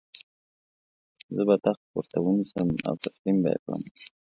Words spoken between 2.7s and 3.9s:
او تسلیم به یې کړم.